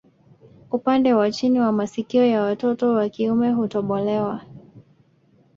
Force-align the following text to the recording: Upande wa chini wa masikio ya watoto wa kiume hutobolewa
Upande 0.71 1.13
wa 1.13 1.31
chini 1.31 1.59
wa 1.59 1.71
masikio 1.71 2.25
ya 2.25 2.41
watoto 2.41 2.89
wa 2.93 3.09
kiume 3.09 3.51
hutobolewa 3.51 4.41